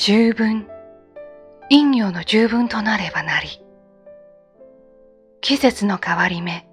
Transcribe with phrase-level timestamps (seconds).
[0.00, 0.68] 十分、
[1.70, 3.48] 陰陽の十分となればなり、
[5.40, 6.68] 季節の変わり目、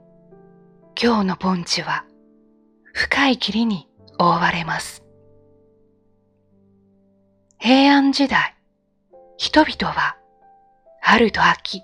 [1.02, 2.06] 今日の盆地は
[2.94, 5.04] 深い霧に覆われます。
[7.58, 8.56] 平安時代、
[9.38, 10.18] 人々は
[11.02, 11.82] 春と秋、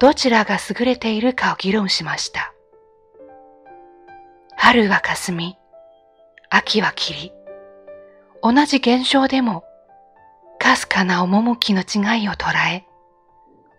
[0.00, 2.54] どちらが優れているかを議論しました。
[4.56, 5.58] 春は霞、
[6.48, 7.34] 秋は霧。
[8.42, 9.64] 同じ現象でも、
[10.62, 12.84] かすかな趣の違いを捉え、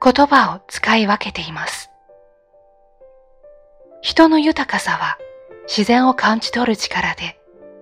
[0.04, 1.90] 言葉を使い分けています。
[4.02, 5.18] 人の豊かさは
[5.66, 7.40] 自然を感じ取る力で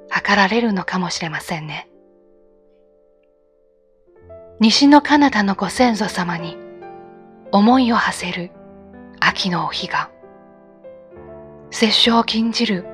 [0.07, 1.89] 測られるのかもしれませんね。
[4.59, 6.55] 西のカナダのご先祖様に
[7.51, 8.51] 思いを馳せる
[9.19, 9.89] 秋のお彼岸。
[11.71, 12.85] 摂生を禁じる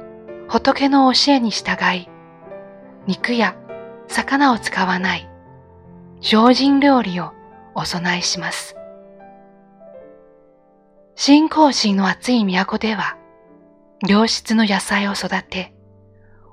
[0.48, 2.08] 仏の教えに従い、
[3.08, 3.58] 肉や
[4.08, 5.30] 魚を使わない
[6.22, 7.32] 精進料理を
[7.76, 8.76] お供えします。
[11.16, 13.18] 信仰心の熱い都では、
[14.08, 15.74] 良質の野菜を育て、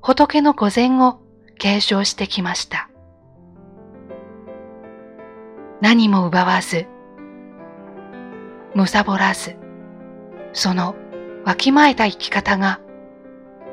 [0.02, 1.18] 仏の御前を
[1.58, 2.90] 継承してきました。
[5.80, 6.86] 何も奪わず、
[8.74, 9.56] むさぼらず、
[10.52, 10.94] その
[11.44, 12.80] わきまえた生き方が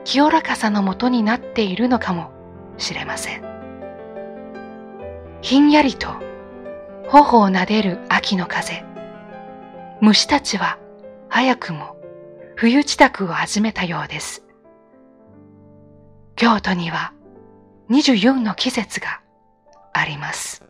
[0.03, 2.31] 清らかさのもとになっているのかも
[2.77, 3.60] しれません。
[5.41, 6.07] ひんやりと
[7.07, 8.83] 頬を撫でる秋の風。
[9.99, 10.77] 虫たちは
[11.29, 11.97] 早くも
[12.55, 14.43] 冬支度を始めたようです。
[16.35, 17.13] 京都には
[17.89, 19.21] 24の季節が
[19.93, 20.63] あります。